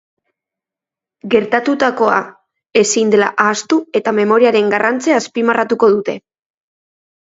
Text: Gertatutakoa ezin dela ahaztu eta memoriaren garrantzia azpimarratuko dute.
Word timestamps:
Gertatutakoa 1.33 2.17
ezin 2.83 3.13
dela 3.17 3.31
ahaztu 3.47 3.81
eta 4.03 4.17
memoriaren 4.25 4.77
garrantzia 4.77 5.23
azpimarratuko 5.25 5.97
dute. 5.99 6.23